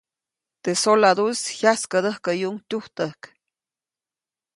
Teʼ 0.63 0.77
soladuʼis 0.81 1.41
jyaskädäjkäyuʼuŋ 1.59 2.55
tujtäjk. 2.69 3.21